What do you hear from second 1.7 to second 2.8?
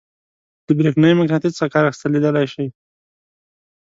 کار اخیستل لیدلی شئ.